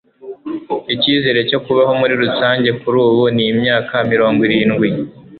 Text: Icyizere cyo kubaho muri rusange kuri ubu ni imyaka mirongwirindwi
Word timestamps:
Icyizere 0.93 1.39
cyo 1.49 1.59
kubaho 1.65 1.91
muri 2.01 2.13
rusange 2.23 2.69
kuri 2.79 2.97
ubu 3.07 3.23
ni 3.35 3.43
imyaka 3.53 3.93
mirongwirindwi 4.11 4.87